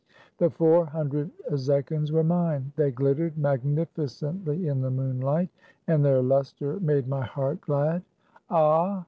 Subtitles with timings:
[0.39, 2.73] The four hundred zechins were mine.
[2.75, 5.49] They glittered magnificently in the moonlight,
[5.85, 8.01] and their luster made my heart glad.
[8.49, 8.99] Ah